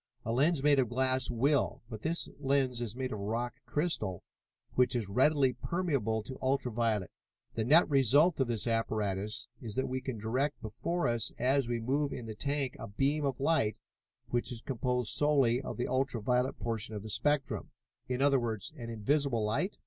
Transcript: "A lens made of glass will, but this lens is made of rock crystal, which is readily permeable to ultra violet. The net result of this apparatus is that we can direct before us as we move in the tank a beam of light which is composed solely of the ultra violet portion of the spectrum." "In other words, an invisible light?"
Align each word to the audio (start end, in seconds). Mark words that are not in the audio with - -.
"A 0.25 0.31
lens 0.31 0.63
made 0.63 0.79
of 0.79 0.89
glass 0.89 1.29
will, 1.29 1.83
but 1.87 2.01
this 2.01 2.27
lens 2.39 2.81
is 2.81 2.95
made 2.95 3.11
of 3.13 3.19
rock 3.19 3.53
crystal, 3.67 4.23
which 4.73 4.95
is 4.95 5.07
readily 5.07 5.53
permeable 5.53 6.23
to 6.23 6.39
ultra 6.41 6.71
violet. 6.71 7.11
The 7.53 7.63
net 7.65 7.87
result 7.87 8.39
of 8.39 8.47
this 8.47 8.65
apparatus 8.65 9.47
is 9.61 9.75
that 9.75 9.87
we 9.87 10.01
can 10.01 10.17
direct 10.17 10.59
before 10.59 11.07
us 11.07 11.31
as 11.37 11.67
we 11.67 11.79
move 11.79 12.13
in 12.13 12.25
the 12.25 12.33
tank 12.33 12.75
a 12.79 12.87
beam 12.87 13.23
of 13.25 13.39
light 13.39 13.77
which 14.29 14.51
is 14.51 14.61
composed 14.61 15.11
solely 15.11 15.61
of 15.61 15.77
the 15.77 15.87
ultra 15.87 16.19
violet 16.19 16.57
portion 16.57 16.95
of 16.95 17.03
the 17.03 17.09
spectrum." 17.11 17.69
"In 18.07 18.23
other 18.23 18.39
words, 18.39 18.73
an 18.77 18.89
invisible 18.89 19.43
light?" 19.45 19.77